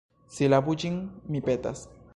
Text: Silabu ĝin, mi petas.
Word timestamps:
Silabu 0.37 0.75
ĝin, 0.85 0.97
mi 1.35 1.47
petas. 1.51 1.87